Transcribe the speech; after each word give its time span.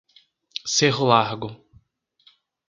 Cerro 0.65 1.05
Largo 1.05 1.61